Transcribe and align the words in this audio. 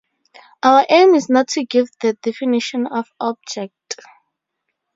Our 0.63 0.83
aim 0.89 1.13
is 1.13 1.29
not 1.29 1.49
to 1.49 1.63
give 1.63 1.87
the 2.01 2.13
definition 2.23 2.87
of 2.87 3.11
"object". 3.19 3.99